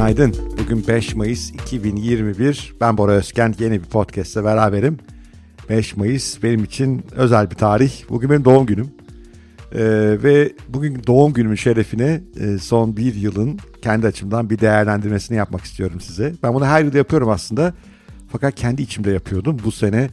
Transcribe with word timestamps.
Günaydın. 0.00 0.34
Bugün 0.58 0.86
5 0.88 1.14
Mayıs 1.14 1.50
2021. 1.50 2.74
Ben 2.80 2.98
Bora 2.98 3.12
Özken. 3.12 3.54
Yeni 3.58 3.82
bir 3.82 3.88
podcast'te 3.88 4.44
beraberim. 4.44 4.98
5 5.68 5.96
Mayıs 5.96 6.42
benim 6.42 6.64
için 6.64 7.04
özel 7.12 7.50
bir 7.50 7.54
tarih. 7.54 7.92
Bugün 8.08 8.30
benim 8.30 8.44
doğum 8.44 8.66
günüm. 8.66 8.90
Ee, 9.72 9.80
ve 10.22 10.52
bugün 10.68 11.02
doğum 11.06 11.32
günümün 11.32 11.56
şerefine 11.56 12.20
e, 12.40 12.58
son 12.58 12.96
bir 12.96 13.14
yılın 13.14 13.58
kendi 13.82 14.06
açımdan 14.06 14.50
bir 14.50 14.58
değerlendirmesini 14.58 15.36
yapmak 15.36 15.64
istiyorum 15.64 16.00
size. 16.00 16.34
Ben 16.42 16.54
bunu 16.54 16.66
her 16.66 16.84
yıl 16.84 16.94
yapıyorum 16.94 17.28
aslında. 17.28 17.74
Fakat 18.32 18.54
kendi 18.54 18.82
içimde 18.82 19.10
yapıyordum. 19.10 19.56
Bu 19.64 19.72
sene 19.72 20.08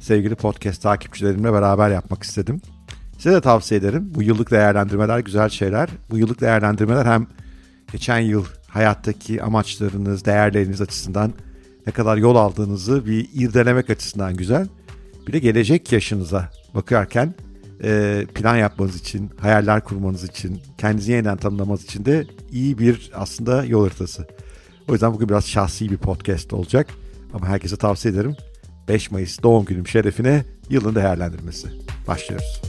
sevgili 0.00 0.34
podcast 0.34 0.82
takipçilerimle 0.82 1.52
beraber 1.52 1.90
yapmak 1.90 2.22
istedim. 2.22 2.60
Size 3.18 3.32
de 3.32 3.40
tavsiye 3.40 3.80
ederim. 3.80 4.12
Bu 4.14 4.22
yıllık 4.22 4.50
değerlendirmeler 4.50 5.18
güzel 5.18 5.48
şeyler. 5.48 5.88
Bu 6.10 6.18
yıllık 6.18 6.40
değerlendirmeler 6.40 7.06
hem 7.06 7.26
geçen 7.92 8.18
yıl 8.18 8.44
hayattaki 8.70 9.42
amaçlarınız, 9.42 10.24
değerleriniz 10.24 10.80
açısından 10.80 11.32
ne 11.86 11.92
kadar 11.92 12.16
yol 12.16 12.36
aldığınızı 12.36 13.06
bir 13.06 13.28
irdelemek 13.34 13.90
açısından 13.90 14.36
güzel. 14.36 14.66
Bir 15.26 15.32
de 15.32 15.38
gelecek 15.38 15.92
yaşınıza 15.92 16.50
bakarken 16.74 17.34
e, 17.84 18.26
plan 18.34 18.56
yapmanız 18.56 18.96
için, 18.96 19.30
hayaller 19.40 19.84
kurmanız 19.84 20.24
için, 20.24 20.60
kendinizi 20.78 21.12
yeniden 21.12 21.36
tanımlamanız 21.36 21.84
için 21.84 22.04
de 22.04 22.26
iyi 22.52 22.78
bir 22.78 23.10
aslında 23.14 23.64
yol 23.64 23.82
haritası. 23.82 24.26
O 24.88 24.92
yüzden 24.92 25.14
bugün 25.14 25.28
biraz 25.28 25.48
şahsi 25.48 25.90
bir 25.90 25.96
podcast 25.96 26.52
olacak. 26.52 26.86
Ama 27.34 27.48
herkese 27.48 27.76
tavsiye 27.76 28.14
ederim. 28.14 28.36
5 28.88 29.10
Mayıs 29.10 29.42
doğum 29.42 29.64
günüm 29.64 29.86
şerefine 29.86 30.44
yılın 30.70 30.94
değerlendirmesi. 30.94 31.68
Başlıyoruz. 32.08 32.62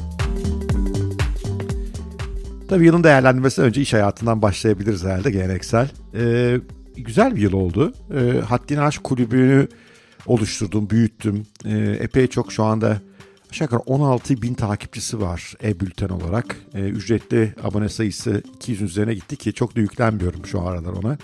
Tabii 2.72 2.86
yılın 2.86 3.04
değerlendirmesi 3.04 3.62
önce 3.62 3.82
iş 3.82 3.94
hayatından 3.94 4.42
başlayabiliriz 4.42 5.04
herhalde 5.04 5.32
geleneksel. 5.32 5.90
Ee, 6.16 6.60
güzel 6.98 7.36
bir 7.36 7.42
yıl 7.42 7.54
oldu. 7.54 7.94
Ee, 8.14 8.40
Haddini 8.40 8.82
Aşk 8.82 9.04
Kulübü'nü 9.04 9.68
oluşturdum, 10.26 10.90
büyüttüm. 10.90 11.46
Ee, 11.66 11.98
epey 12.00 12.28
çok 12.28 12.52
şu 12.52 12.64
anda 12.64 12.98
aşağı 13.52 13.66
yukarı 13.66 13.80
16 13.80 14.42
bin 14.42 14.54
takipçisi 14.54 15.22
var 15.22 15.54
e-bülten 15.64 16.10
olarak. 16.10 16.56
Ee, 16.74 16.80
ücretli 16.80 17.54
abone 17.64 17.90
sayısı 17.90 18.44
200'ün 18.60 18.86
üzerine 18.86 19.14
gitti 19.14 19.36
ki 19.36 19.54
çok 19.54 19.76
da 19.76 19.80
yüklenmiyorum 19.80 20.46
şu 20.46 20.62
aralar 20.62 20.94
ona. 20.94 21.18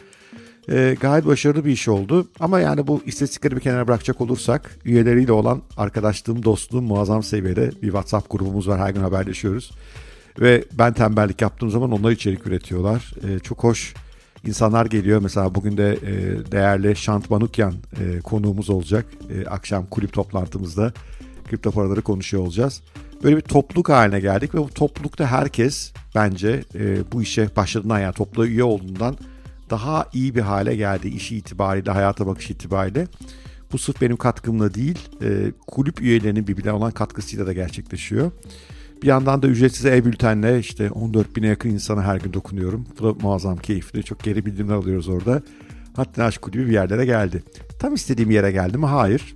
Ee, 0.70 0.96
gayet 1.02 1.26
başarılı 1.26 1.66
bir 1.66 1.72
iş 1.72 1.88
oldu. 1.88 2.28
Ama 2.40 2.60
yani 2.60 2.88
bu 2.88 3.02
istatistikleri 3.06 3.56
bir 3.56 3.62
kenara 3.62 3.88
bırakacak 3.88 4.22
olursak 4.22 4.78
üyeleriyle 4.86 5.32
olan 5.32 5.62
arkadaşlığım, 5.78 6.44
dostluğum 6.44 6.82
muazzam 6.82 7.24
seviyede 7.24 7.72
bir 7.72 7.88
WhatsApp 7.88 8.30
grubumuz 8.30 8.68
var. 8.68 8.80
Her 8.80 8.90
gün 8.90 9.02
haberleşiyoruz. 9.02 9.72
Ve 10.40 10.64
ben 10.74 10.94
tembellik 10.94 11.42
yaptığım 11.42 11.70
zaman 11.70 11.92
onlar 11.92 12.12
içerik 12.12 12.48
üretiyorlar. 12.48 13.14
E, 13.30 13.40
çok 13.40 13.64
hoş 13.64 13.94
insanlar 14.46 14.86
geliyor. 14.86 15.22
Mesela 15.22 15.56
bugün 15.56 15.78
de 15.78 15.94
e, 15.94 16.52
değerli 16.52 16.96
Şant 16.96 17.30
Manukyan 17.30 17.74
e, 17.74 18.20
konuğumuz 18.20 18.70
olacak. 18.70 19.06
E, 19.30 19.46
akşam 19.46 19.86
kulüp 19.86 20.14
toplantımızda 20.14 20.94
kripto 21.50 21.72
paraları 21.72 22.02
konuşuyor 22.02 22.44
olacağız. 22.44 22.82
Böyle 23.24 23.36
bir 23.36 23.42
topluluk 23.42 23.90
haline 23.90 24.20
geldik 24.20 24.56
ve 24.56 24.60
bu 24.60 24.70
toplulukta 24.70 25.26
herkes 25.26 25.94
bence 26.16 26.64
e, 26.76 27.12
bu 27.12 27.22
işe 27.22 27.56
başladığından 27.56 28.00
yani 28.00 28.14
topluluğa 28.14 28.48
üye 28.48 28.64
olduğundan 28.64 29.18
daha 29.70 30.08
iyi 30.14 30.36
bir 30.36 30.42
hale 30.42 30.76
geldi 30.76 31.08
işi 31.08 31.38
itibariyle, 31.38 31.92
hayata 31.92 32.28
bakış 32.28 32.50
itibariyle. 32.50 33.08
Bu 33.72 33.78
sırf 33.78 34.02
benim 34.02 34.18
katkımla 34.18 34.74
değil, 34.74 35.00
e, 35.22 35.52
kulüp 35.68 36.02
üyelerinin 36.02 36.48
birbirine 36.48 36.72
olan 36.72 36.92
katkısıyla 36.92 37.48
da 37.48 37.54
gerçekleşiyor. 37.54 38.32
Bir 39.02 39.08
yandan 39.08 39.42
da 39.42 39.48
ücretsiz 39.48 39.86
e-bültenle 39.86 40.60
işte 40.60 40.92
14 40.92 41.36
bine 41.36 41.48
yakın 41.48 41.70
insana 41.70 42.04
her 42.04 42.18
gün 42.18 42.34
dokunuyorum. 42.34 42.86
Bu 43.00 43.04
da 43.04 43.20
muazzam 43.22 43.58
keyifli. 43.58 44.04
Çok 44.04 44.24
geri 44.24 44.46
bildirimler 44.46 44.76
alıyoruz 44.76 45.10
orada. 45.10 45.42
Hatta 45.96 46.24
Aşk 46.24 46.42
Kulübü 46.42 46.68
bir 46.68 46.74
yerlere 46.74 47.06
geldi. 47.06 47.44
Tam 47.80 47.94
istediğim 47.94 48.32
yere 48.32 48.52
geldi 48.52 48.78
mi? 48.78 48.86
Hayır. 48.86 49.36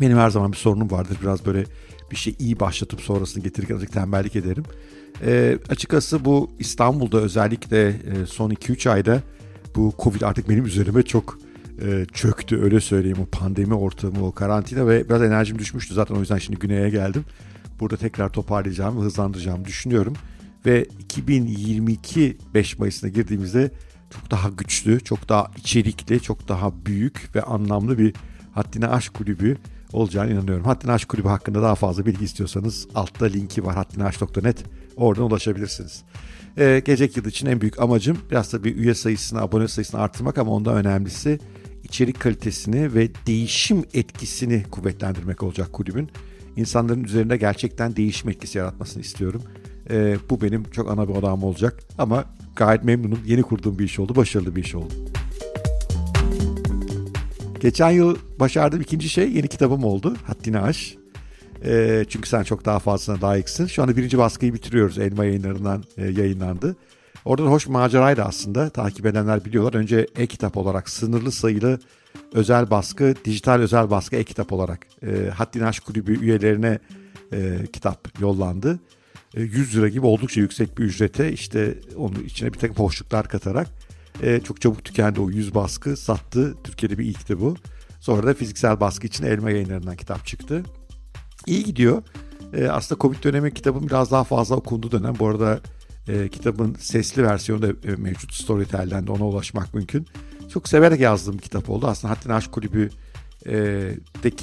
Benim 0.00 0.18
her 0.18 0.30
zaman 0.30 0.52
bir 0.52 0.56
sorunum 0.56 0.90
vardır. 0.90 1.18
Biraz 1.22 1.46
böyle 1.46 1.64
bir 2.10 2.16
şey 2.16 2.34
iyi 2.38 2.60
başlatıp 2.60 3.00
sonrasını 3.00 3.42
getirirken 3.42 3.74
azıcık 3.74 3.92
tembellik 3.92 4.36
ederim. 4.36 4.64
E, 5.26 5.58
açıkçası 5.68 6.24
bu 6.24 6.50
İstanbul'da 6.58 7.20
özellikle 7.20 7.88
e, 7.88 8.26
son 8.26 8.50
2-3 8.50 8.90
ayda 8.90 9.20
bu 9.76 9.92
Covid 9.98 10.20
artık 10.20 10.48
benim 10.48 10.66
üzerime 10.66 11.02
çok 11.02 11.38
e, 11.86 12.06
çöktü 12.12 12.62
öyle 12.62 12.80
söyleyeyim. 12.80 13.18
O 13.22 13.26
pandemi 13.26 13.74
ortamı, 13.74 14.26
o 14.26 14.32
karantina 14.32 14.88
ve 14.88 15.08
biraz 15.08 15.22
enerjim 15.22 15.58
düşmüştü. 15.58 15.94
Zaten 15.94 16.14
o 16.14 16.20
yüzden 16.20 16.38
şimdi 16.38 16.58
güneye 16.58 16.90
geldim 16.90 17.24
burada 17.80 17.96
tekrar 17.96 18.28
toparlayacağım 18.28 19.00
ve 19.00 19.04
hızlandıracağımı 19.04 19.64
düşünüyorum. 19.64 20.14
Ve 20.66 20.84
2022 20.98 22.38
5 22.54 22.78
Mayıs'ına 22.78 23.10
girdiğimizde 23.10 23.70
çok 24.10 24.30
daha 24.30 24.48
güçlü, 24.48 25.00
çok 25.00 25.28
daha 25.28 25.50
içerikli, 25.56 26.20
çok 26.20 26.48
daha 26.48 26.86
büyük 26.86 27.30
ve 27.34 27.42
anlamlı 27.42 27.98
bir 27.98 28.14
Haddine 28.52 28.86
Aşk 28.86 29.14
Kulübü 29.14 29.58
olacağını 29.92 30.32
inanıyorum. 30.32 30.64
Haddine 30.64 30.92
Aşk 30.92 31.08
Kulübü 31.08 31.28
hakkında 31.28 31.62
daha 31.62 31.74
fazla 31.74 32.06
bilgi 32.06 32.24
istiyorsanız 32.24 32.86
altta 32.94 33.26
linki 33.26 33.64
var 33.64 33.74
haddineaşk.net 33.74 34.64
oradan 34.96 35.24
ulaşabilirsiniz. 35.24 36.02
Ee, 36.58 36.82
gelecek 36.84 37.16
yıl 37.16 37.24
için 37.24 37.46
en 37.46 37.60
büyük 37.60 37.80
amacım 37.80 38.18
biraz 38.30 38.52
da 38.52 38.64
bir 38.64 38.76
üye 38.76 38.94
sayısını, 38.94 39.40
abone 39.40 39.68
sayısını 39.68 40.00
artırmak 40.00 40.38
ama 40.38 40.52
ondan 40.52 40.76
önemlisi 40.76 41.38
içerik 41.84 42.20
kalitesini 42.20 42.94
ve 42.94 43.08
değişim 43.26 43.84
etkisini 43.94 44.64
kuvvetlendirmek 44.70 45.42
olacak 45.42 45.72
kulübün 45.72 46.10
insanların 46.56 47.04
üzerinde 47.04 47.36
gerçekten 47.36 47.96
değişim 47.96 48.30
etkisi 48.30 48.58
yaratmasını 48.58 49.02
istiyorum. 49.02 49.42
E, 49.90 50.16
bu 50.30 50.40
benim 50.40 50.64
çok 50.64 50.90
ana 50.90 51.08
bir 51.08 51.14
odam 51.14 51.44
olacak. 51.44 51.80
Ama 51.98 52.24
gayet 52.56 52.84
memnunum. 52.84 53.18
Yeni 53.26 53.42
kurduğum 53.42 53.78
bir 53.78 53.84
iş 53.84 53.98
oldu. 53.98 54.16
Başarılı 54.16 54.56
bir 54.56 54.64
iş 54.64 54.74
oldu. 54.74 54.94
Geçen 57.60 57.90
yıl 57.90 58.16
başardığım 58.40 58.80
ikinci 58.80 59.08
şey 59.08 59.32
yeni 59.32 59.48
kitabım 59.48 59.84
oldu. 59.84 60.16
Haddini 60.26 60.58
Aş. 60.58 60.96
E, 61.64 62.04
çünkü 62.08 62.28
sen 62.28 62.42
çok 62.42 62.64
daha 62.64 62.78
fazlasına 62.78 63.28
layıksın. 63.28 63.66
Şu 63.66 63.82
anda 63.82 63.96
birinci 63.96 64.18
baskıyı 64.18 64.54
bitiriyoruz. 64.54 64.98
Elma 64.98 65.24
yayınlarından 65.24 65.84
e, 65.96 66.10
yayınlandı. 66.10 66.76
Orada 67.24 67.44
da 67.44 67.50
hoş 67.50 67.66
maceraydı 67.68 68.22
aslında. 68.22 68.70
Takip 68.70 69.06
edenler 69.06 69.44
biliyorlar. 69.44 69.74
Önce 69.74 70.06
e-kitap 70.16 70.56
olarak 70.56 70.88
sınırlı 70.88 71.32
sayılı 71.32 71.78
özel 72.32 72.70
baskı, 72.70 73.14
dijital 73.24 73.60
özel 73.60 73.90
baskı 73.90 74.16
e-kitap 74.16 74.52
olarak 74.52 74.86
e, 75.02 75.30
Haddini 75.30 75.66
Aşk 75.66 75.84
Kulübü 75.84 76.20
üyelerine 76.20 76.78
e, 77.32 77.66
kitap 77.72 78.20
yollandı. 78.20 78.80
E, 79.34 79.42
100 79.42 79.76
lira 79.76 79.88
gibi 79.88 80.06
oldukça 80.06 80.40
yüksek 80.40 80.78
bir 80.78 80.84
ücrete 80.84 81.32
işte 81.32 81.78
onun 81.96 82.24
içine 82.24 82.52
bir 82.52 82.58
takım 82.58 82.76
hoşluklar 82.76 83.28
katarak 83.28 83.68
e, 84.22 84.40
çok 84.40 84.60
çabuk 84.60 84.84
tükendi 84.84 85.20
o 85.20 85.30
100 85.30 85.54
baskı 85.54 85.96
sattı. 85.96 86.54
Türkiye'de 86.64 86.98
bir 86.98 87.04
ilkti 87.04 87.40
bu. 87.40 87.56
Sonra 88.00 88.26
da 88.26 88.34
fiziksel 88.34 88.80
baskı 88.80 89.06
için 89.06 89.24
elma 89.24 89.50
yayınlarından 89.50 89.96
kitap 89.96 90.26
çıktı. 90.26 90.62
İyi 91.46 91.64
gidiyor. 91.64 92.02
E, 92.54 92.68
aslında 92.68 93.00
Covid 93.00 93.24
dönemi 93.24 93.54
kitabım 93.54 93.86
biraz 93.86 94.10
daha 94.10 94.24
fazla 94.24 94.56
okundu 94.56 94.90
dönem. 94.90 95.14
Bu 95.18 95.28
arada 95.28 95.60
e, 96.08 96.28
kitabın 96.28 96.74
sesli 96.74 97.22
versiyonu 97.22 97.62
da 97.62 97.68
e, 97.68 97.96
mevcut 97.96 98.34
Storytel'den 98.34 99.06
de 99.06 99.12
ona 99.12 99.26
ulaşmak 99.26 99.74
mümkün. 99.74 100.06
Çok 100.52 100.68
severek 100.68 101.00
yazdığım 101.00 101.34
bir 101.34 101.42
kitap 101.42 101.70
oldu. 101.70 101.86
Aslında 101.86 102.14
Haddini 102.14 102.32
Aşk 102.32 102.52
Kulübü 102.52 102.90
e, 103.46 103.90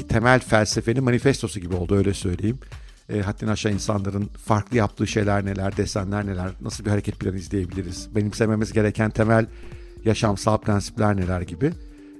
temel 0.10 0.40
felsefenin 0.40 1.04
manifestosu 1.04 1.60
gibi 1.60 1.76
oldu 1.76 1.96
öyle 1.96 2.14
söyleyeyim. 2.14 2.60
E, 3.10 3.20
haddini 3.22 3.52
aşağı 3.52 3.72
insanların 3.74 4.30
farklı 4.46 4.78
yaptığı 4.78 5.08
şeyler 5.08 5.46
neler, 5.46 5.78
desenler 5.78 6.28
neler, 6.28 6.52
nasıl 6.62 6.86
bir 6.86 6.90
hareket 6.90 7.20
planı 7.20 7.38
izleyebiliriz, 7.38 8.16
benimsememiz 8.16 8.74
gereken 8.74 9.10
temel 9.10 9.46
yaşamsal 10.06 10.58
prensipler 10.58 11.18
neler 11.18 11.42
gibi. 11.42 11.72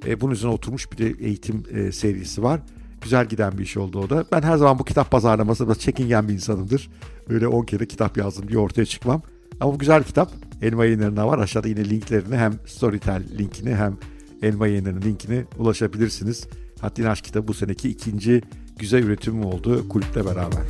E, 0.08 0.22
bunun 0.22 0.34
üzerine 0.34 0.54
oturmuş 0.54 0.92
bir 0.92 1.20
eğitim 1.20 1.64
e, 1.72 1.92
serisi 1.92 2.44
var. 2.44 2.60
Güzel 3.02 3.26
giden 3.26 3.58
bir 3.58 3.64
iş 3.64 3.78
oldu 3.78 4.00
o 4.00 4.10
da. 4.10 4.26
Ben 4.32 4.42
her 4.42 4.58
zaman 4.58 4.80
bu 4.80 4.84
kitap 4.84 5.12
pazarlaması 5.12 5.66
biraz 5.66 5.80
çekingen 5.80 6.28
bir 6.28 6.34
insanımdır. 6.34 6.90
Böyle 7.30 7.48
10 7.48 7.66
kere 7.66 7.88
kitap 7.88 8.18
yazdım 8.18 8.48
diye 8.48 8.60
ortaya 8.60 8.86
çıkmam. 8.86 9.22
Ama 9.60 9.74
bu 9.74 9.78
güzel 9.80 10.04
kitap. 10.04 10.32
Elma 10.62 10.86
yayınlarına 10.86 11.28
var. 11.28 11.40
Aşağıda 11.40 11.68
yine 11.68 11.90
linklerini 11.90 12.38
hem 12.38 12.54
Storytel 12.66 13.24
linkini 13.38 13.76
hem 13.76 13.98
Elma 14.42 14.68
yayınlarının 14.68 15.02
linkini 15.02 15.46
ulaşabilirsiniz. 15.58 16.48
Haddini 16.82 17.10
Aşk 17.10 17.26
kitabı 17.26 17.48
bu 17.48 17.54
seneki 17.54 17.90
ikinci 17.90 18.42
güzel 18.78 19.04
üretimim 19.04 19.46
oldu 19.46 19.90
kulüple 19.90 20.26
beraber. 20.26 20.64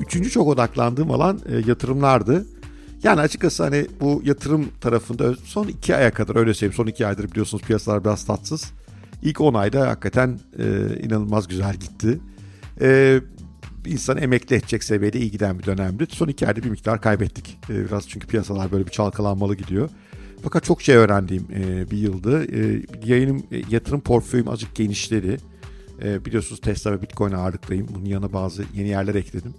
Üçüncü 0.00 0.30
çok 0.30 0.48
odaklandığım 0.48 1.10
alan 1.10 1.40
e, 1.48 1.56
yatırımlardı. 1.70 2.46
Yani 3.02 3.20
açıkçası 3.20 3.64
hani 3.64 3.86
bu 4.00 4.22
yatırım 4.24 4.68
tarafında 4.80 5.34
son 5.44 5.68
iki 5.68 5.96
aya 5.96 6.14
kadar 6.14 6.36
öyle 6.36 6.54
söyleyeyim. 6.54 6.76
Son 6.76 6.86
iki 6.86 7.06
aydır 7.06 7.30
biliyorsunuz 7.30 7.62
piyasalar 7.62 8.04
biraz 8.04 8.26
tatsız. 8.26 8.72
İlk 9.22 9.40
on 9.40 9.54
ayda 9.54 9.88
hakikaten 9.88 10.40
e, 10.58 10.64
inanılmaz 11.02 11.48
güzel 11.48 11.74
gitti. 11.74 12.20
E, 12.80 13.20
insan 13.86 14.16
emekli 14.16 14.56
edecek 14.56 14.84
seviyede 14.84 15.20
iyi 15.20 15.30
giden 15.30 15.58
bir 15.58 15.64
dönemdi. 15.64 16.06
Son 16.10 16.28
iki 16.28 16.46
ayda 16.46 16.62
bir 16.62 16.70
miktar 16.70 17.00
kaybettik. 17.00 17.58
Ee, 17.70 17.86
biraz 17.86 18.08
çünkü 18.08 18.26
piyasalar 18.26 18.72
böyle 18.72 18.86
bir 18.86 18.90
çalkalanmalı 18.90 19.54
gidiyor. 19.54 19.90
Fakat 20.42 20.64
çok 20.64 20.82
şey 20.82 20.96
öğrendiğim 20.96 21.46
e, 21.54 21.90
bir 21.90 21.98
yıldı. 21.98 22.44
E, 22.56 22.82
yayınım, 23.04 23.42
e, 23.52 23.62
yatırım 23.70 24.00
portföyüm 24.00 24.48
azıcık 24.48 24.74
genişledi. 24.74 25.36
biliyorsunuz 26.00 26.60
Tesla 26.60 26.92
ve 26.92 27.02
Bitcoin 27.02 27.32
ağırlıklıyım. 27.32 27.88
Bunun 27.94 28.04
yanına 28.04 28.32
bazı 28.32 28.64
yeni 28.74 28.88
yerler 28.88 29.14
ekledim. 29.14 29.54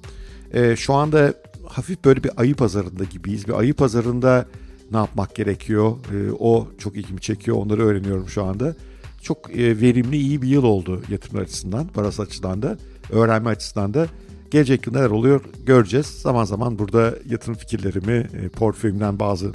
şu 0.75 0.93
anda 0.93 1.33
hafif 1.67 2.05
böyle 2.05 2.23
bir 2.23 2.31
ayı 2.37 2.55
pazarında 2.55 3.03
gibiyiz. 3.03 3.47
Bir 3.47 3.53
ayı 3.53 3.73
pazarında 3.73 4.45
ne 4.91 4.97
yapmak 4.97 5.35
gerekiyor? 5.35 5.97
E, 6.13 6.31
o 6.39 6.67
çok 6.77 6.95
ilgimi 6.95 7.21
çekiyor. 7.21 7.57
Onları 7.57 7.85
öğreniyorum 7.85 8.29
şu 8.29 8.43
anda. 8.43 8.75
Çok 9.21 9.57
e, 9.57 9.81
verimli, 9.81 10.17
iyi 10.17 10.41
bir 10.41 10.47
yıl 10.47 10.63
oldu 10.63 11.01
yatırım 11.09 11.39
açısından, 11.39 11.87
parası 11.87 12.21
açısından 12.21 12.61
da, 12.61 12.77
öğrenme 13.09 13.49
açısından 13.49 13.93
da. 13.93 14.07
Gelecek 14.51 14.91
neler 14.91 15.09
oluyor 15.09 15.41
göreceğiz. 15.65 16.05
Zaman 16.05 16.43
zaman 16.43 16.79
burada 16.79 17.15
yatırım 17.29 17.55
fikirlerimi, 17.55 18.29
e, 18.33 18.49
portföyümden 18.49 19.19
bazı 19.19 19.51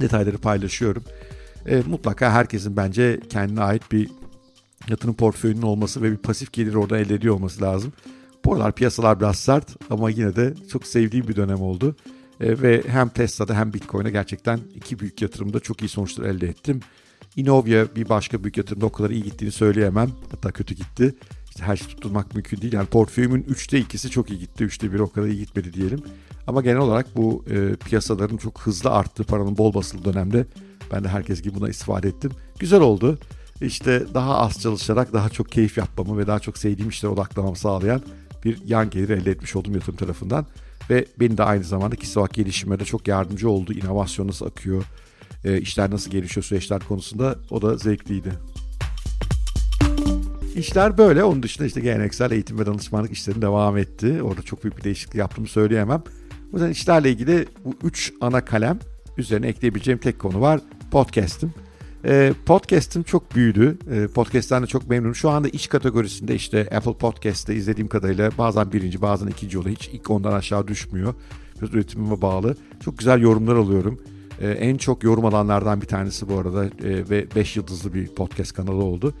detayları 0.00 0.38
paylaşıyorum. 0.38 1.02
E, 1.66 1.82
mutlaka 1.86 2.32
herkesin 2.32 2.76
bence 2.76 3.20
kendine 3.30 3.60
ait 3.60 3.92
bir 3.92 4.10
yatırım 4.88 5.14
portföyünün 5.14 5.62
olması 5.62 6.02
ve 6.02 6.12
bir 6.12 6.16
pasif 6.16 6.52
gelir 6.52 6.74
oradan 6.74 6.98
elde 6.98 7.14
ediyor 7.14 7.34
olması 7.34 7.62
lazım. 7.62 7.92
Bu 8.44 8.54
aralar 8.54 8.72
piyasalar 8.72 9.20
biraz 9.20 9.38
sert 9.38 9.76
ama 9.90 10.10
yine 10.10 10.36
de 10.36 10.54
çok 10.72 10.86
sevdiğim 10.86 11.28
bir 11.28 11.36
dönem 11.36 11.60
oldu. 11.60 11.96
E, 12.40 12.62
ve 12.62 12.82
hem 12.86 13.08
Tesla'da 13.08 13.54
hem 13.54 13.72
Bitcoin'e 13.72 14.10
gerçekten 14.10 14.60
iki 14.74 14.98
büyük 14.98 15.22
yatırımda 15.22 15.60
çok 15.60 15.82
iyi 15.82 15.88
sonuçlar 15.88 16.24
elde 16.24 16.48
ettim. 16.48 16.80
Inovia 17.36 17.86
bir 17.96 18.08
başka 18.08 18.44
büyük 18.44 18.56
yatırımda 18.56 18.86
o 18.86 18.92
kadar 18.92 19.10
iyi 19.10 19.22
gittiğini 19.22 19.52
söyleyemem. 19.52 20.10
Hatta 20.30 20.50
kötü 20.50 20.74
gitti. 20.74 21.14
Her 21.60 21.76
şeyi 21.76 21.88
tutturmak 21.88 22.34
mümkün 22.34 22.60
değil. 22.60 22.72
Yani 22.72 22.86
portföyümün 22.86 23.42
üçte 23.48 23.78
ikisi 23.78 24.10
çok 24.10 24.30
iyi 24.30 24.38
gitti. 24.38 24.64
Üçte 24.64 24.92
biri 24.92 25.02
o 25.02 25.10
kadar 25.12 25.26
iyi 25.26 25.38
gitmedi 25.38 25.72
diyelim. 25.72 26.02
Ama 26.46 26.62
genel 26.62 26.78
olarak 26.78 27.16
bu 27.16 27.44
e, 27.50 27.76
piyasaların 27.76 28.36
çok 28.36 28.60
hızlı 28.60 28.90
arttığı 28.90 29.24
paranın 29.24 29.58
bol 29.58 29.74
basılı 29.74 30.04
dönemde 30.04 30.46
ben 30.92 31.04
de 31.04 31.08
herkes 31.08 31.42
gibi 31.42 31.54
buna 31.54 31.68
istifade 31.68 32.08
ettim. 32.08 32.30
Güzel 32.58 32.80
oldu. 32.80 33.18
İşte 33.60 34.14
daha 34.14 34.38
az 34.38 34.60
çalışarak 34.60 35.12
daha 35.12 35.28
çok 35.28 35.52
keyif 35.52 35.78
yapmamı 35.78 36.18
ve 36.18 36.26
daha 36.26 36.38
çok 36.38 36.58
sevdiğim 36.58 36.88
işlere 36.88 37.12
odaklamamı 37.12 37.56
sağlayan 37.56 38.02
bir 38.44 38.58
yan 38.66 38.90
gelir 38.90 39.08
elde 39.08 39.30
etmiş 39.30 39.56
oldum 39.56 39.74
yatırım 39.74 39.96
tarafından. 39.96 40.46
Ve 40.90 41.06
beni 41.20 41.38
de 41.38 41.44
aynı 41.44 41.64
zamanda 41.64 41.96
kişisel 41.96 42.20
olarak 42.20 42.34
gelişime 42.34 42.80
de 42.80 42.84
çok 42.84 43.08
yardımcı 43.08 43.50
oldu. 43.50 43.72
İnovasyon 43.72 44.28
nasıl 44.28 44.46
akıyor, 44.46 44.84
e, 45.44 45.60
işler 45.60 45.90
nasıl 45.90 46.10
gelişiyor 46.10 46.44
süreçler 46.44 46.80
konusunda 46.80 47.38
o 47.50 47.62
da 47.62 47.76
zevkliydi. 47.76 48.32
İşler 50.58 50.98
böyle. 50.98 51.24
Onun 51.24 51.42
dışında 51.42 51.66
işte 51.66 51.80
geleneksel 51.80 52.30
eğitim 52.30 52.58
ve 52.58 52.66
danışmanlık 52.66 53.12
işlerim 53.12 53.42
devam 53.42 53.76
etti. 53.76 54.22
Orada 54.22 54.42
çok 54.42 54.64
büyük 54.64 54.78
bir 54.78 54.84
değişiklik 54.84 55.14
yaptığımı 55.14 55.48
söyleyemem. 55.48 56.02
O 56.52 56.56
yüzden 56.56 56.70
işlerle 56.70 57.10
ilgili 57.10 57.46
bu 57.64 57.74
üç 57.82 58.12
ana 58.20 58.44
kalem 58.44 58.78
üzerine 59.18 59.48
ekleyebileceğim 59.48 59.98
tek 59.98 60.18
konu 60.18 60.40
var. 60.40 60.60
Podcast'im. 60.90 61.54
E, 62.04 62.32
podcast'im 62.46 63.02
çok 63.02 63.34
büyüdü. 63.34 63.78
E, 63.90 64.06
podcast'ten 64.06 64.62
de 64.62 64.66
çok 64.66 64.90
memnunum. 64.90 65.14
Şu 65.14 65.30
anda 65.30 65.48
iş 65.48 65.66
kategorisinde 65.66 66.34
işte 66.34 66.68
Apple 66.76 66.98
Podcast'te 66.98 67.54
izlediğim 67.54 67.88
kadarıyla 67.88 68.30
bazen 68.38 68.72
birinci 68.72 69.02
bazen 69.02 69.26
ikinci 69.26 69.58
oluyor. 69.58 69.76
Hiç 69.76 69.88
ilk 69.88 70.10
ondan 70.10 70.32
aşağı 70.32 70.68
düşmüyor. 70.68 71.14
Biraz 71.60 71.74
üretimime 71.74 72.22
bağlı. 72.22 72.56
Çok 72.84 72.98
güzel 72.98 73.20
yorumlar 73.20 73.56
alıyorum. 73.56 74.00
E, 74.40 74.50
en 74.50 74.76
çok 74.76 75.04
yorum 75.04 75.24
alanlardan 75.24 75.80
bir 75.80 75.86
tanesi 75.86 76.28
bu 76.28 76.38
arada 76.38 76.64
e, 76.64 77.10
ve 77.10 77.26
5 77.36 77.56
yıldızlı 77.56 77.94
bir 77.94 78.06
podcast 78.06 78.52
kanalı 78.52 78.84
oldu. 78.84 79.14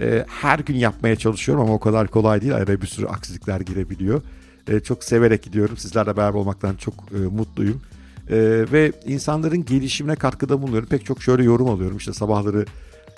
E, 0.00 0.24
her 0.28 0.58
gün 0.58 0.76
yapmaya 0.76 1.16
çalışıyorum 1.16 1.64
ama 1.64 1.74
o 1.74 1.80
kadar 1.80 2.08
kolay 2.08 2.40
değil. 2.40 2.54
Araya 2.54 2.82
bir 2.82 2.86
sürü 2.86 3.06
aksilikler 3.06 3.60
girebiliyor. 3.60 4.22
E, 4.68 4.80
çok 4.80 5.04
severek 5.04 5.42
gidiyorum. 5.42 5.76
Sizlerle 5.76 6.16
beraber 6.16 6.38
olmaktan 6.38 6.74
çok 6.74 6.94
e, 6.94 7.16
mutluyum. 7.16 7.82
E, 8.30 8.36
ve 8.72 8.92
insanların 9.06 9.64
gelişimine 9.64 10.16
katkıda 10.16 10.62
bulunuyorum. 10.62 10.88
Pek 10.88 11.04
çok 11.04 11.22
şöyle 11.22 11.44
yorum 11.44 11.68
alıyorum. 11.70 11.96
İşte 11.96 12.12
sabahları 12.12 12.64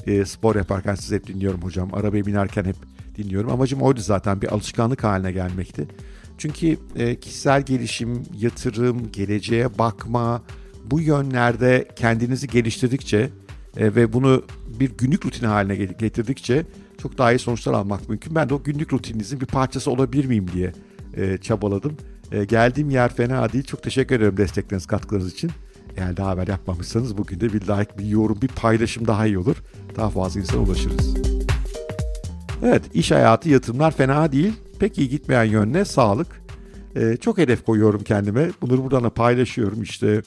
e, 0.06 0.24
spor 0.24 0.56
yaparken 0.56 0.94
siz 0.94 1.12
hep 1.12 1.26
dinliyorum 1.26 1.62
hocam. 1.62 1.94
Arabaya 1.94 2.26
binerken 2.26 2.64
hep 2.64 2.76
dinliyorum. 3.16 3.50
Amacım 3.50 3.82
oydu 3.82 4.00
zaten 4.00 4.42
bir 4.42 4.52
alışkanlık 4.52 5.04
haline 5.04 5.32
gelmekti. 5.32 5.88
Çünkü 6.38 6.78
e, 6.96 7.20
kişisel 7.20 7.62
gelişim, 7.62 8.22
yatırım, 8.38 9.12
geleceğe 9.12 9.78
bakma 9.78 10.42
bu 10.84 11.00
yönlerde 11.00 11.88
kendinizi 11.96 12.48
geliştirdikçe 12.48 13.30
e, 13.76 13.94
ve 13.94 14.12
bunu 14.12 14.42
bir 14.80 14.90
günlük 14.98 15.26
rutin 15.26 15.46
haline 15.46 15.76
getirdikçe 15.76 16.66
çok 17.02 17.18
daha 17.18 17.32
iyi 17.32 17.38
sonuçlar 17.38 17.72
almak 17.72 18.08
mümkün. 18.08 18.34
Ben 18.34 18.48
de 18.48 18.54
o 18.54 18.62
günlük 18.62 18.92
rutininizin 18.92 19.40
bir 19.40 19.46
parçası 19.46 19.90
olabilir 19.90 20.24
miyim 20.24 20.46
diye 20.54 20.72
e, 21.16 21.38
çabaladım. 21.38 21.96
E, 22.32 22.44
geldiğim 22.44 22.90
yer 22.90 23.14
fena 23.14 23.52
değil. 23.52 23.64
Çok 23.64 23.82
teşekkür 23.82 24.16
ederim 24.16 24.36
destekleriniz, 24.36 24.86
katkılarınız 24.86 25.32
için. 25.32 25.50
Eğer 25.96 26.16
daha 26.16 26.28
haber 26.28 26.46
yapmamışsanız 26.46 27.18
bugün 27.18 27.40
de 27.40 27.52
bir 27.52 27.60
like, 27.60 27.98
bir 27.98 28.06
yorum, 28.06 28.42
bir 28.42 28.48
paylaşım 28.48 29.06
daha 29.06 29.26
iyi 29.26 29.38
olur. 29.38 29.56
Daha 29.96 30.10
fazla 30.10 30.40
insana 30.40 30.60
ulaşırız. 30.60 31.14
Evet, 32.62 32.82
iş 32.94 33.10
hayatı, 33.10 33.48
yatırımlar 33.48 33.90
fena 33.90 34.32
değil. 34.32 34.52
Pek 34.78 34.98
iyi 34.98 35.08
gitmeyen 35.08 35.44
yönüne 35.44 35.84
sağlık. 35.84 36.26
Ee, 36.96 37.16
çok 37.20 37.38
hedef 37.38 37.64
koyuyorum 37.64 38.02
kendime. 38.02 38.50
Bunları 38.62 38.84
buradan 38.84 39.04
da 39.04 39.10
paylaşıyorum. 39.10 39.82
İşte 39.82 40.22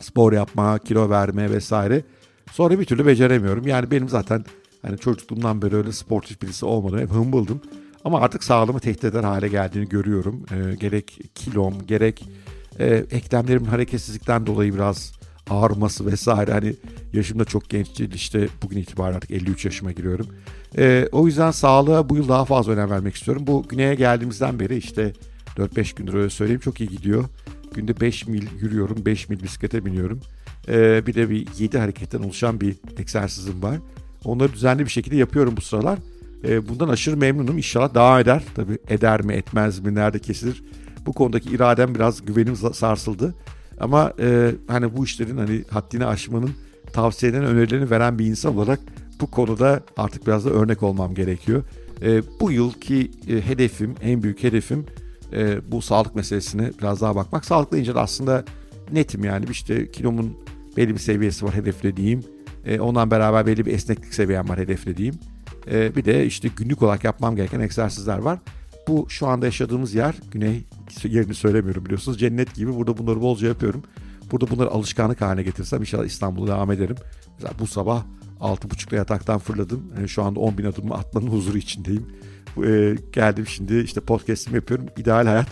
spor 0.00 0.32
yapma, 0.32 0.78
kilo 0.78 1.10
verme 1.10 1.50
vesaire. 1.50 2.02
Sonra 2.54 2.80
bir 2.80 2.84
türlü 2.84 3.06
beceremiyorum. 3.06 3.66
Yani 3.66 3.90
benim 3.90 4.08
zaten 4.08 4.44
hani 4.82 4.98
çocukluğumdan 4.98 5.62
beri 5.62 5.76
öyle 5.76 5.92
sportif 5.92 6.42
birisi 6.42 6.66
olmadım. 6.66 6.98
Hep 6.98 7.10
hımbıldım. 7.10 7.60
Ama 8.04 8.20
artık 8.20 8.44
sağlığımı 8.44 8.80
tehdit 8.80 9.04
eder 9.04 9.24
hale 9.24 9.48
geldiğini 9.48 9.88
görüyorum. 9.88 10.46
E, 10.52 10.74
gerek 10.74 11.18
kilom, 11.34 11.86
gerek 11.86 12.28
e, 12.78 12.86
eklemlerimin 13.10 13.66
hareketsizlikten 13.66 14.46
dolayı 14.46 14.74
biraz 14.74 15.12
ağrıması 15.50 16.06
vesaire. 16.06 16.52
Hani 16.52 16.74
yaşım 17.12 17.38
da 17.38 17.44
çok 17.44 17.70
genç 17.70 17.98
değil. 17.98 18.12
İşte 18.14 18.48
bugün 18.62 18.78
itibaren 18.78 19.14
artık 19.14 19.30
53 19.30 19.64
yaşıma 19.64 19.92
giriyorum. 19.92 20.26
E, 20.78 21.08
o 21.12 21.26
yüzden 21.26 21.50
sağlığa 21.50 22.08
bu 22.08 22.16
yıl 22.16 22.28
daha 22.28 22.44
fazla 22.44 22.72
önem 22.72 22.90
vermek 22.90 23.14
istiyorum. 23.14 23.46
Bu 23.46 23.64
güneye 23.68 23.94
geldiğimizden 23.94 24.60
beri 24.60 24.76
işte 24.76 25.12
4-5 25.56 25.96
gündür 25.96 26.14
öyle 26.14 26.30
söyleyeyim 26.30 26.60
çok 26.60 26.80
iyi 26.80 26.88
gidiyor. 26.88 27.24
Günde 27.74 28.00
5 28.00 28.26
mil 28.26 28.46
yürüyorum, 28.60 29.06
5 29.06 29.28
mil 29.28 29.42
bisiklete 29.42 29.84
biniyorum. 29.84 30.20
Ee, 30.68 31.06
bir 31.06 31.14
de 31.14 31.30
bir 31.30 31.46
7 31.58 31.78
hareketten 31.78 32.22
oluşan 32.22 32.60
bir 32.60 32.76
egzersizim 32.98 33.62
var. 33.62 33.76
Onları 34.24 34.52
düzenli 34.52 34.84
bir 34.84 34.90
şekilde 34.90 35.16
yapıyorum 35.16 35.56
bu 35.56 35.60
sıralar. 35.60 35.98
Ee, 36.44 36.68
bundan 36.68 36.88
aşırı 36.88 37.16
memnunum. 37.16 37.56
İnşallah 37.56 37.94
devam 37.94 38.20
eder. 38.20 38.42
Tabii 38.54 38.78
eder 38.88 39.22
mi 39.22 39.32
etmez 39.32 39.78
mi 39.78 39.94
nerede 39.94 40.18
kesilir. 40.18 40.62
Bu 41.06 41.12
konudaki 41.12 41.50
iradem 41.50 41.94
biraz 41.94 42.24
güvenim 42.24 42.56
sarsıldı. 42.56 43.34
Ama 43.80 44.12
e, 44.20 44.50
hani 44.68 44.96
bu 44.96 45.04
işlerin 45.04 45.36
hani 45.36 45.64
haddini 45.70 46.06
aşmanın 46.06 46.50
tavsiyelerini, 46.92 47.46
önerilerini 47.46 47.90
veren 47.90 48.18
bir 48.18 48.26
insan 48.26 48.56
olarak 48.56 48.80
bu 49.20 49.30
konuda 49.30 49.80
artık 49.96 50.26
biraz 50.26 50.44
da 50.44 50.50
örnek 50.50 50.82
olmam 50.82 51.14
gerekiyor. 51.14 51.62
E, 52.02 52.22
bu 52.40 52.52
yılki 52.52 53.10
e, 53.28 53.40
hedefim, 53.40 53.94
en 54.02 54.22
büyük 54.22 54.42
hedefim 54.42 54.86
e, 55.32 55.72
bu 55.72 55.82
sağlık 55.82 56.14
meselesine 56.14 56.70
biraz 56.80 57.00
daha 57.00 57.16
bakmak. 57.16 57.44
Sağlık 57.44 57.72
deyince 57.72 57.94
de 57.94 57.98
aslında 57.98 58.44
netim 58.92 59.24
yani 59.24 59.46
işte 59.50 59.90
kilomun 59.90 60.36
belli 60.76 60.94
bir 60.94 60.98
seviyesi 60.98 61.44
var 61.44 61.54
hedeflediğim. 61.54 62.24
E, 62.66 62.80
ondan 62.80 63.10
beraber 63.10 63.46
belli 63.46 63.66
bir 63.66 63.72
esneklik 63.72 64.14
seviyem 64.14 64.48
var 64.48 64.58
hedeflediğim. 64.58 65.14
E, 65.70 65.96
bir 65.96 66.04
de 66.04 66.26
işte 66.26 66.48
günlük 66.56 66.82
olarak 66.82 67.04
yapmam 67.04 67.36
gereken 67.36 67.60
egzersizler 67.60 68.18
var. 68.18 68.38
Bu 68.88 69.06
şu 69.08 69.26
anda 69.26 69.46
yaşadığımız 69.46 69.94
yer, 69.94 70.14
güney 70.30 70.64
yerini 71.04 71.34
söylemiyorum 71.34 71.84
biliyorsunuz. 71.84 72.20
Cennet 72.20 72.54
gibi 72.54 72.74
burada 72.74 72.98
bunları 72.98 73.20
bolca 73.20 73.48
yapıyorum. 73.48 73.82
Burada 74.32 74.50
bunları 74.50 74.70
alışkanlık 74.70 75.20
haline 75.20 75.42
getirsem 75.42 75.80
inşallah 75.80 76.04
İstanbul'a 76.04 76.46
devam 76.46 76.70
ederim. 76.70 76.96
Mesela 77.38 77.54
bu 77.58 77.66
sabah 77.66 78.04
6.30'da 78.40 78.96
yataktan 78.96 79.38
fırladım. 79.38 79.92
Yani 79.96 80.08
şu 80.08 80.22
anda 80.22 80.40
10 80.40 80.58
bin 80.58 80.64
adımı 80.64 80.94
atmanın 80.94 81.26
huzuru 81.26 81.58
içindeyim. 81.58 82.06
E, 82.64 82.96
geldim 83.12 83.46
şimdi 83.46 83.78
işte 83.78 84.00
podcast'imi 84.00 84.56
yapıyorum. 84.56 84.86
İdeal 84.96 85.26
hayat. 85.26 85.48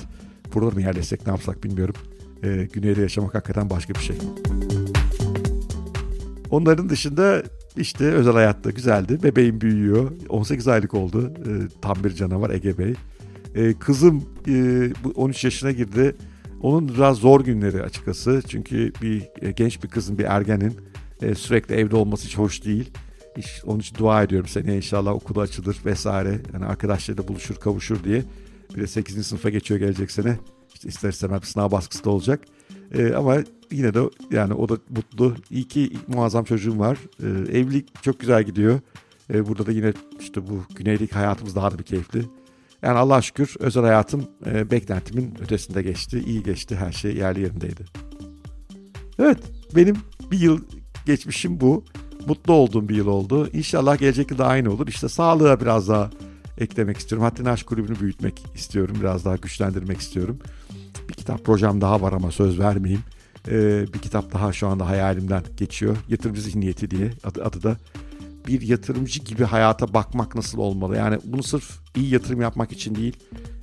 Burada 0.55 0.71
mı 0.71 0.83
yerleşsek 0.83 1.27
ne 1.27 1.33
yapsak 1.33 1.65
bilmiyorum. 1.65 1.95
E, 2.43 2.69
güneyde 2.73 3.01
yaşamak 3.01 3.35
hakikaten 3.35 3.71
başka 3.71 3.95
bir 3.95 4.01
şey. 4.01 4.17
Onların 6.53 6.89
dışında 6.89 7.43
işte 7.77 8.05
özel 8.05 8.33
hayatta 8.33 8.71
güzeldi. 8.71 9.23
Bebeğim 9.23 9.61
büyüyor. 9.61 10.13
18 10.29 10.69
aylık 10.69 10.95
oldu. 10.95 11.33
E, 11.39 11.51
tam 11.83 12.05
bir 12.05 12.15
canavar 12.15 12.51
Ege 12.51 12.79
Bey. 12.79 12.95
E, 13.55 13.73
kızım 13.73 14.25
e, 14.49 14.91
13 15.15 15.45
yaşına 15.45 15.73
girdi. 15.73 16.17
Onun 16.61 16.89
biraz 16.89 17.17
zor 17.17 17.45
günleri 17.45 17.83
açıkçası. 17.83 18.43
Çünkü 18.49 18.93
bir 19.03 19.29
e, 19.43 19.53
genç 19.53 19.83
bir 19.83 19.89
kızın, 19.89 20.19
bir 20.19 20.25
ergenin 20.25 20.77
e, 21.23 21.35
sürekli 21.35 21.75
evde 21.75 21.97
olması 21.97 22.27
hiç 22.27 22.39
hoş 22.39 22.65
değil. 22.65 22.91
İş, 23.37 23.63
onun 23.65 23.81
için 23.81 23.97
dua 23.97 24.23
ediyorum 24.23 24.49
seneye 24.49 24.77
inşallah 24.77 25.13
okulu 25.13 25.41
açılır 25.41 25.77
vesaire. 25.85 26.41
Yani 26.53 26.65
arkadaşlarıyla 26.65 27.29
buluşur, 27.29 27.55
kavuşur 27.55 28.05
diye. 28.05 28.23
Bir 28.77 28.81
de 28.81 28.87
8. 28.87 29.27
sınıfa 29.27 29.51
geçiyor 29.51 29.81
gelecek 29.81 30.11
sene. 30.11 30.39
İşte 30.75 30.89
ister 30.89 31.09
istemez 31.09 31.45
sınav 31.45 31.71
baskısı 31.71 32.05
da 32.05 32.11
olacak. 32.11 32.41
E, 32.95 33.15
ama 33.15 33.37
yine 33.71 33.95
de 33.95 34.01
yani 34.31 34.55
o 34.55 34.69
da 34.69 34.77
mutlu. 34.91 35.35
İyi 35.51 35.69
ki 35.69 35.93
muazzam 36.09 36.45
çocuğum 36.45 36.79
var. 36.79 36.99
E, 37.23 37.59
evlilik 37.59 38.03
çok 38.03 38.21
güzel 38.21 38.43
gidiyor. 38.43 38.81
E, 39.35 39.49
burada 39.49 39.67
da 39.67 39.73
yine 39.73 39.93
işte 40.21 40.47
bu 40.49 40.63
güneylik 40.75 41.15
hayatımız 41.15 41.57
daha 41.57 41.71
da 41.71 41.79
bir 41.79 41.85
keyifli. 41.85 42.23
Yani 42.83 42.99
Allah 42.99 43.23
şükür 43.23 43.55
özel 43.59 43.83
hayatım 43.83 44.25
e, 44.47 44.71
beklentimin 44.71 45.35
ötesinde 45.43 45.83
geçti. 45.83 46.23
İyi 46.27 46.43
geçti. 46.43 46.77
Her 46.77 46.93
şey 46.93 47.17
yerli 47.17 47.41
yerindeydi. 47.41 47.85
Evet 49.19 49.39
benim 49.77 49.97
bir 50.31 50.39
yıl 50.39 50.61
geçmişim 51.07 51.61
bu. 51.61 51.85
Mutlu 52.27 52.53
olduğum 52.53 52.89
bir 52.89 52.97
yıl 52.97 53.07
oldu. 53.07 53.49
İnşallah 53.53 53.99
gelecek 53.99 54.31
yıl 54.31 54.39
da 54.39 54.47
aynı 54.47 54.73
olur. 54.73 54.89
İşte 54.89 55.09
sağlığa 55.09 55.61
biraz 55.61 55.89
daha 55.89 56.11
eklemek 56.59 56.97
istiyorum. 56.97 57.25
Hatta 57.25 57.51
Aşk 57.51 57.67
Kulübü'nü 57.67 58.01
büyütmek 58.01 58.45
istiyorum. 58.55 58.97
Biraz 59.01 59.25
daha 59.25 59.37
güçlendirmek 59.37 60.01
istiyorum. 60.01 60.39
Kitap 61.23 61.45
projem 61.45 61.81
daha 61.81 62.03
var 62.03 62.13
ama 62.13 62.31
söz 62.31 62.59
vermeyeyim. 62.59 63.03
Ee, 63.49 63.87
bir 63.95 63.99
kitap 63.99 64.33
daha 64.33 64.53
şu 64.53 64.69
anda 64.69 64.89
hayalimden 64.89 65.43
geçiyor. 65.57 65.97
Yatırımcı 66.09 66.41
zihniyeti 66.41 66.91
diye 66.91 67.11
adı, 67.25 67.45
adı 67.45 67.63
da. 67.63 67.77
Bir 68.47 68.61
yatırımcı 68.63 69.21
gibi 69.21 69.45
hayata 69.45 69.95
bakmak 69.95 70.35
nasıl 70.35 70.59
olmalı? 70.59 70.97
Yani 70.97 71.19
bunu 71.25 71.43
sırf 71.43 71.79
iyi 71.97 72.15
yatırım 72.15 72.41
yapmak 72.41 72.73
için 72.73 72.95
değil, 72.95 73.17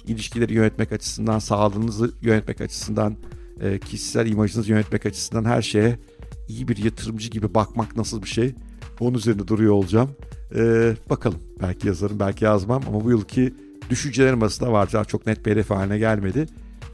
ilişkileri 0.07 0.53
yönetmek 0.53 0.91
açısından, 0.91 1.39
sağlığınızı 1.39 2.11
yönetmek 2.21 2.61
açısından, 2.61 3.15
e, 3.61 3.79
kişisel 3.79 4.27
imajınızı 4.27 4.71
yönetmek 4.71 5.05
açısından 5.05 5.45
her 5.45 5.61
şeye 5.61 5.99
iyi 6.47 6.67
bir 6.67 6.77
yatırımcı 6.77 7.29
gibi 7.29 7.53
bakmak 7.53 7.97
nasıl 7.97 8.23
bir 8.23 8.29
şey? 8.29 8.55
Onun 8.99 9.17
üzerinde 9.17 9.47
duruyor 9.47 9.73
olacağım. 9.73 10.09
Ee, 10.55 10.95
bakalım. 11.09 11.39
Belki 11.61 11.87
yazarım, 11.87 12.19
belki 12.19 12.45
yazmam 12.45 12.83
ama 12.87 13.03
bu 13.03 13.09
yılki 13.09 13.53
düşüncelerim 13.89 14.43
arasında 14.43 14.71
var. 14.71 15.05
Çok 15.07 15.25
net 15.25 15.45
bir 15.45 15.51
hedef 15.51 15.69
haline 15.69 15.97
gelmedi. 15.97 16.45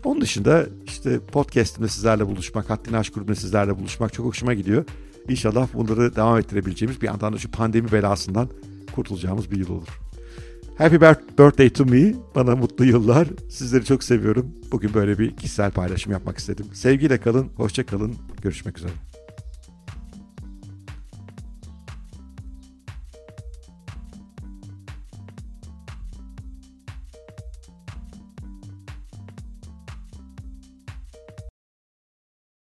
Onun 0.05 0.21
dışında 0.21 0.65
işte 0.85 1.19
podcast'imde 1.19 1.87
sizlerle 1.87 2.27
buluşmak, 2.27 2.69
Haddini 2.69 2.97
Aşk 2.97 3.13
grubunda 3.13 3.35
sizlerle 3.35 3.77
buluşmak 3.77 4.13
çok 4.13 4.25
hoşuma 4.25 4.53
gidiyor. 4.53 4.85
İnşallah 5.29 5.67
bunları 5.73 6.15
devam 6.15 6.37
ettirebileceğimiz 6.37 7.01
bir 7.01 7.07
yandan 7.07 7.33
da 7.33 7.37
şu 7.37 7.51
pandemi 7.51 7.91
belasından 7.91 8.49
kurtulacağımız 8.95 9.51
bir 9.51 9.57
yıl 9.57 9.69
olur. 9.69 9.87
Happy 10.77 10.95
birthday 10.95 11.69
to 11.69 11.85
me. 11.85 12.13
Bana 12.35 12.55
mutlu 12.55 12.85
yıllar. 12.85 13.27
Sizleri 13.49 13.85
çok 13.85 14.03
seviyorum. 14.03 14.51
Bugün 14.71 14.93
böyle 14.93 15.19
bir 15.19 15.37
kişisel 15.37 15.71
paylaşım 15.71 16.11
yapmak 16.11 16.37
istedim. 16.37 16.65
Sevgiyle 16.73 17.17
kalın, 17.17 17.49
hoşça 17.57 17.85
kalın. 17.85 18.15
Görüşmek 18.41 18.77
üzere. 18.77 19.14